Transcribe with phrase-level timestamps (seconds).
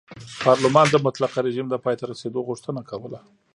[0.43, 3.19] پارلمان د مطلقه رژیم د پای ته رسېدو غوښتنه کوله.